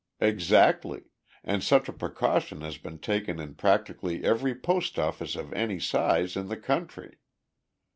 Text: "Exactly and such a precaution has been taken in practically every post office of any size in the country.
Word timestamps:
"Exactly 0.19 1.03
and 1.43 1.63
such 1.63 1.87
a 1.87 1.93
precaution 1.93 2.61
has 2.61 2.79
been 2.79 2.97
taken 2.97 3.39
in 3.39 3.53
practically 3.53 4.23
every 4.23 4.55
post 4.55 4.97
office 4.97 5.35
of 5.35 5.53
any 5.53 5.79
size 5.79 6.35
in 6.35 6.47
the 6.47 6.57
country. 6.57 7.19